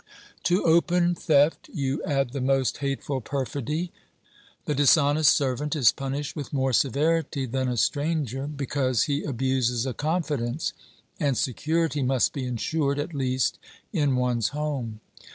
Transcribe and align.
To 0.45 0.65
open 0.65 1.13
theft 1.13 1.69
you 1.71 2.01
add 2.03 2.31
the 2.31 2.41
most 2.41 2.77
hateful 2.77 3.21
perfidy. 3.21 3.91
The 4.65 4.73
dishonest 4.73 5.31
servant 5.31 5.75
is 5.75 5.91
punished 5.91 6.35
with 6.35 6.51
more 6.51 6.73
severity 6.73 7.45
than 7.45 7.67
a 7.67 7.77
stranger, 7.77 8.47
be 8.47 8.65
cause 8.65 9.03
he 9.03 9.23
abuses 9.23 9.85
a 9.85 9.93
confidence, 9.93 10.73
and 11.19 11.37
security 11.37 12.01
must 12.01 12.33
be 12.33 12.45
insured 12.47 12.97
at 12.97 13.13
least 13.13 13.59
in 13.93 14.15
one's 14.15 14.47
home. 14.47 15.01